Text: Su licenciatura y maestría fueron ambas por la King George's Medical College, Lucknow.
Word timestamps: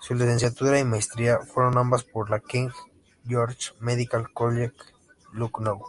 Su 0.00 0.14
licenciatura 0.14 0.78
y 0.78 0.84
maestría 0.84 1.40
fueron 1.40 1.78
ambas 1.78 2.04
por 2.04 2.30
la 2.30 2.38
King 2.38 2.68
George's 3.26 3.74
Medical 3.80 4.32
College, 4.32 4.76
Lucknow. 5.32 5.82